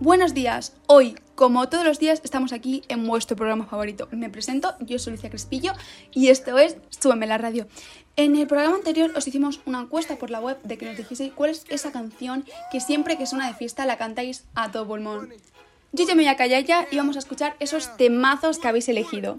[0.00, 0.72] Buenos días.
[0.86, 4.08] Hoy, como todos los días, estamos aquí en vuestro programa favorito.
[4.12, 5.74] Me presento, yo soy Lucia Crespillo
[6.10, 7.66] y esto es Súbeme la radio.
[8.16, 11.34] En el programa anterior os hicimos una encuesta por la web de que nos dijisteis
[11.34, 15.34] cuál es esa canción que siempre que suena de fiesta la cantáis a todo pulmón.
[15.92, 18.88] Yo ya me voy a callar ya y vamos a escuchar esos temazos que habéis
[18.88, 19.36] elegido.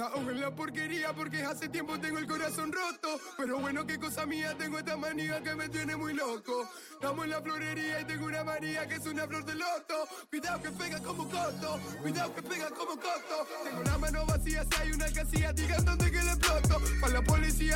[0.00, 3.20] Ahogo en la porquería porque hace tiempo tengo el corazón roto.
[3.36, 6.68] Pero bueno, qué cosa mía, tengo esta manía que me tiene muy loco.
[6.92, 10.08] Estamos en la florería y tengo una María que es una flor de loto.
[10.30, 13.46] Cuidado que pega como coto, cuidado que pega como coto.
[13.64, 16.37] Tengo la mano vacía, si hay una casilla, digan dónde que le exploto.
[16.37, 16.37] Para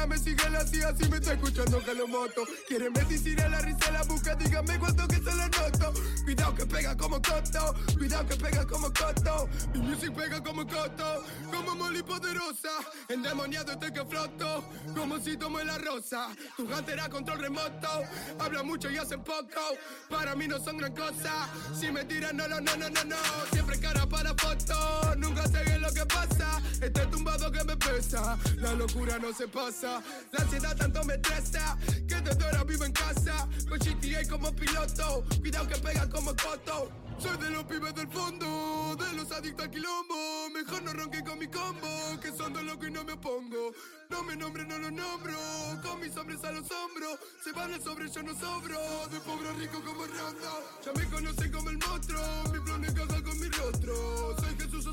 [0.06, 2.42] me sigue la CIA, si me está escuchando que lo moto.
[2.68, 5.92] Quieren medicina, la risa la busca, díganme cuánto que se lo noto.
[6.24, 9.48] Cuidado que pega como coto, cuidado que pega como coto.
[9.74, 12.70] Mi music pega como coto, como Molly poderosa.
[13.08, 16.28] Endemoniado estoy que floto, como si tomo la rosa.
[16.56, 18.02] Tu era control remoto,
[18.38, 19.60] habla mucho y hace poco.
[20.08, 21.48] Para mí no son gran cosa.
[21.78, 23.16] Si me tiran, no, no, no, no, no, no.
[23.52, 26.60] Siempre cara para foto, nunca sé bien lo que pasa.
[26.80, 29.91] Este tumbado que me pesa, la locura no se pasa.
[30.32, 31.76] La ansiedad tanto me estresa,
[32.08, 33.48] que desde ahora vivo en casa.
[33.68, 36.90] Con GTA como piloto, cuidado que pega como coto.
[37.18, 40.50] Soy de los pibes del fondo, de los adictos al quilombo.
[40.52, 43.72] Mejor no ronque con mi combo, que son de loco y no me opongo.
[44.10, 45.38] No me nombre, no lo nombro,
[45.82, 47.18] con mis hombres a los hombros.
[47.42, 50.64] Se van el sobre, yo no sobro, de pobre a rico como Rondo.
[50.84, 54.36] Ya me conocen como el monstruo, mi flow no encaja con mi rostro.
[54.40, 54.86] Soy Jesús,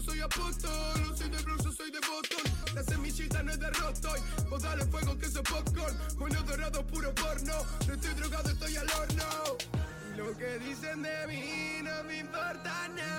[5.19, 5.97] que soy popcorn.
[6.17, 7.53] Bueno dorado, puro porno,
[7.87, 9.57] no estoy drogado, estoy al horno.
[10.15, 13.09] Lo que dicen de mí no me importa nada.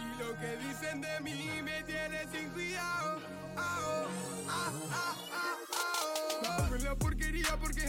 [0.00, 1.81] Y lo que dicen de mí me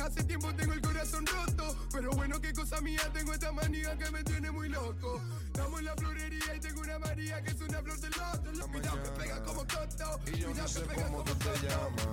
[0.04, 1.76] hace tiempo tengo el corazón roto.
[1.92, 5.22] Pero bueno, qué cosa mía, tengo esta manía que me tiene muy loco.
[5.46, 8.72] Estamos en la florería y tengo una María que es una flor de loto.
[8.72, 10.20] Cuidado que pega como coto.
[10.34, 12.08] Y yo no sé cómo tú te llamas.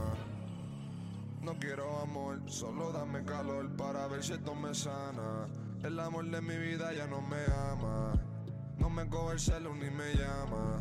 [1.43, 5.49] No quiero amor, solo dame calor para ver si esto me sana.
[5.83, 7.43] El amor de mi vida ya no me
[7.73, 8.13] ama.
[8.79, 10.79] No me coge el celu ni me llama.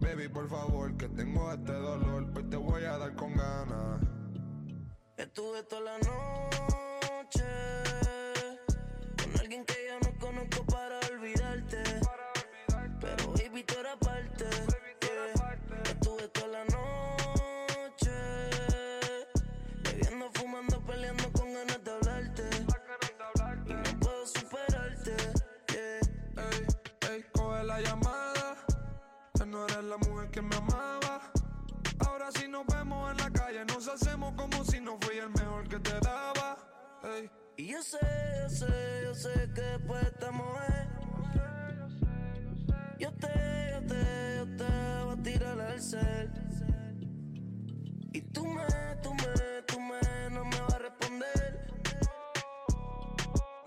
[0.00, 4.07] Baby, por favor, que tengo este dolor, pues te voy a dar con ganas.
[5.18, 7.44] Estuve toda la noche
[9.20, 11.82] con alguien que yo no conozco para olvidarte.
[13.00, 14.48] Pero baby, tú parte.
[15.90, 18.12] Estuve toda la noche
[19.82, 22.50] bebiendo, fumando, peleando con ganas de hablarte.
[23.66, 25.16] Y no puedo superarte.
[25.72, 26.44] yeah.
[26.44, 26.66] Ey,
[27.10, 28.56] ey, coge la llamada.
[29.34, 30.87] Ya no eres la mujer que me amaba.
[37.78, 37.98] Yo sé,
[38.42, 40.88] yo sé, yo sé que después de esta mujer
[42.98, 46.28] Yo te, yo te, yo te voy a tirar al cel
[48.12, 48.66] Y tú me,
[49.00, 51.68] tú me, tú me, no me vas a responder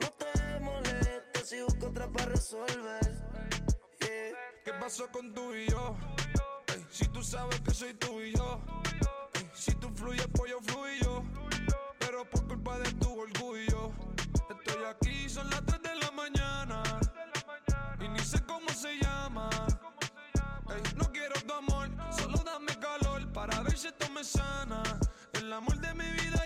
[0.01, 2.99] No te molestes si busco otra para resolver
[4.01, 4.35] yeah.
[4.65, 5.95] ¿Qué pasó con tú y yo?
[6.89, 8.59] Si tú sabes que soy tú y yo.
[9.53, 11.10] Si tú fluyes, pues yo fluyo.
[15.31, 16.83] Son las 3 de la mañana.
[18.01, 19.49] Y ni sé cómo se llama.
[20.97, 24.83] No quiero tu amor, solo dame calor para ver si esto me sana.
[25.33, 26.40] El amor de mi vida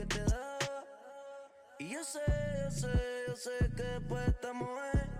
[0.00, 0.84] que te daba.
[1.78, 2.20] Y yo sé,
[2.64, 5.10] yo sé, yo sé que después de esta mujer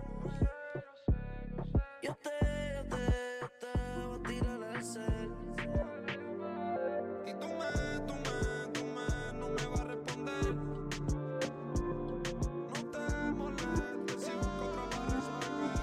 [2.01, 2.29] Yo te,
[2.75, 3.05] yo te,
[3.41, 3.67] yo te
[4.07, 5.31] voy a tirar al cel
[7.25, 10.55] Y tú me, tú me, tú me, no me vas a responder.
[12.73, 15.79] No te molestes si busco otra para resolver.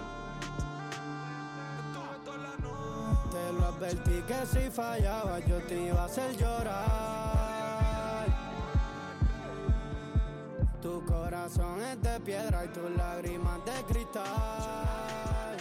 [1.83, 3.31] Estuve toda la noche.
[3.31, 7.18] Te lo advertí que si fallaba yo te iba a hacer llorar.
[11.49, 15.57] corazón es de piedra y tus lágrimas de cristal.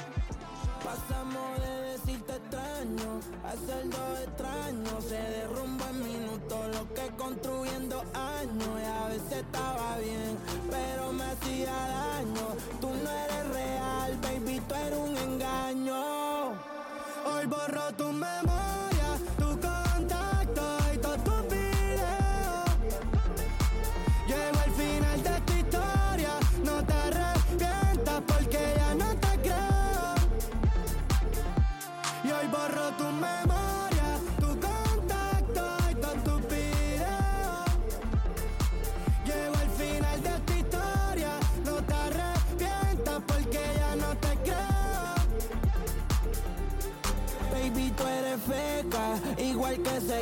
[0.83, 5.03] Pasamos de decirte extraño a ser dos extraños.
[5.05, 8.67] Se derrumba en minutos lo que construyendo años.
[8.81, 10.37] Y a veces estaba bien,
[10.69, 12.47] pero me hacía daño.
[12.81, 16.51] Tú no eres real, baby, tú eres un engaño.
[17.25, 18.36] Hoy borro tu mente.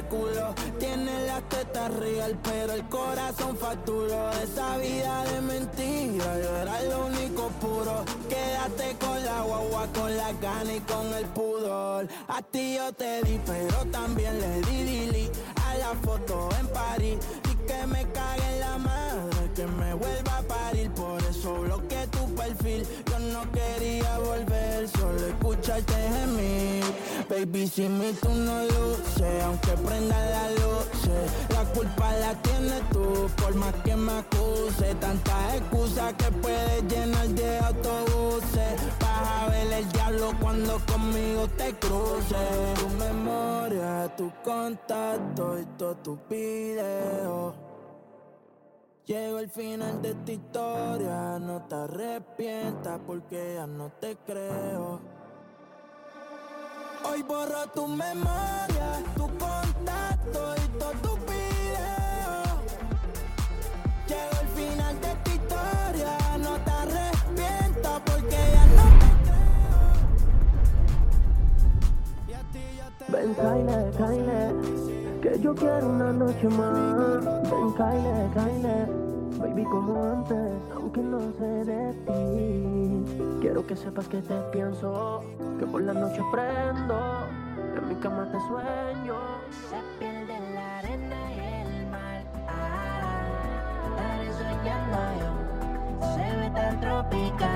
[0.04, 0.54] Culo.
[0.80, 4.32] Tienes las tetas real, pero el corazón facturó.
[4.44, 8.04] Esa vida de mentira, yo era lo único puro.
[8.30, 12.08] Quédate con la guagua, con la gana y con el pudor.
[12.28, 15.32] A ti yo te di, pero también le di dili
[15.66, 17.18] a la foto en París.
[17.52, 20.92] Y que me cague en la madre, que me vuelva a parir.
[20.92, 22.86] Por eso bloqueé tu perfil.
[23.10, 24.35] Yo no quería volver,
[27.28, 30.86] Baby, si mi tú no luces, aunque prenda la luz,
[31.50, 34.94] la culpa la tienes tú, por más que me acuse.
[34.96, 38.80] Tantas excusas que puedes llenar de autobuses.
[39.00, 42.74] Vas a ver el diablo cuando conmigo te cruces.
[42.80, 47.56] Tu memoria, tu contacto y todos tus videos.
[49.08, 55.15] Llego al final de esta historia, no te arrepientas porque ya no te creo.
[57.08, 62.60] Hoy borro tu memoria, tu contacto y todos tus videos.
[64.08, 69.86] Llego al final de esta historia, no te arrepientas porque ya no te creo.
[72.28, 77.24] Y a ti yo te Ven, Kyle, Kyle, que yo quiero una noche más.
[77.52, 79.05] Ven, Kyle, Kyle,
[79.56, 83.40] baby como antes, aunque no sé de ti.
[83.40, 85.24] Quiero que sepas que te pienso,
[85.60, 87.28] que por la noche prendo,
[87.78, 89.16] en mi cama te sueño.
[89.70, 92.24] Se pierde la arena y el mar.
[92.50, 93.24] Ah,
[93.88, 95.32] estaré soñando yo.
[96.16, 97.55] Se ve tan tropical.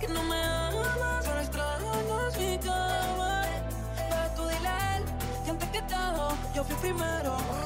[0.00, 3.42] Que no me amas, solo extrañas mi cama.
[3.96, 5.04] Pero tú dile a él,
[5.44, 7.65] que antes que todo, yo fui primero.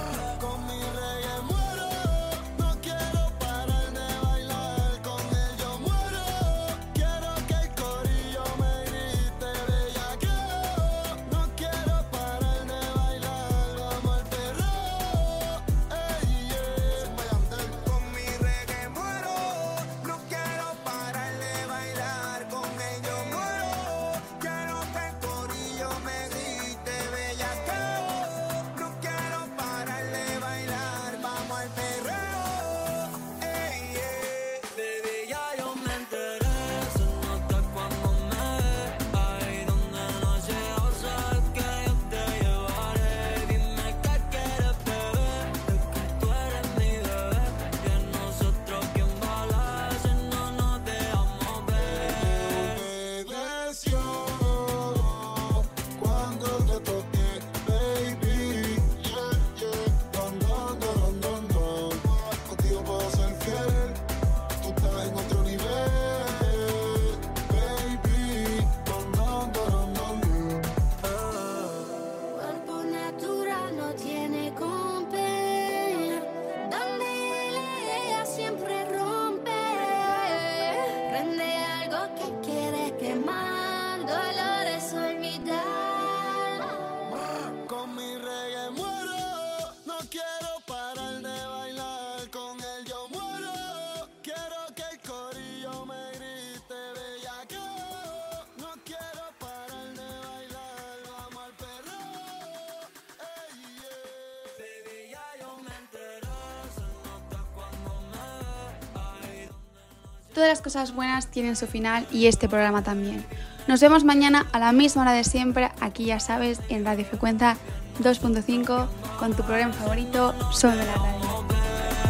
[110.34, 113.24] Todas las cosas buenas tienen su final y este programa también.
[113.66, 117.56] Nos vemos mañana a la misma hora de siempre, aquí ya sabes, en Radio Frecuencia
[118.02, 118.86] 2.5,
[119.18, 121.44] con tu programa favorito, Sobre la Radio.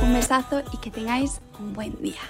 [0.02, 2.20] Un besazo y que tengáis un buen día.